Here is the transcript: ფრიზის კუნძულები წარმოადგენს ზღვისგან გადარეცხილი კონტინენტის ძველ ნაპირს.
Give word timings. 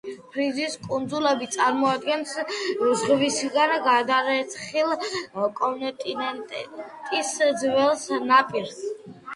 ფრიზის 0.35 0.75
კუნძულები 0.85 1.47
წარმოადგენს 1.55 2.31
ზღვისგან 3.03 3.75
გადარეცხილი 3.89 5.45
კონტინენტის 5.63 7.35
ძველ 7.63 8.11
ნაპირს. 8.35 8.85